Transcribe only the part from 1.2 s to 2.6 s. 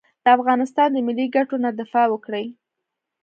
ګټو نه دفاع وکړي.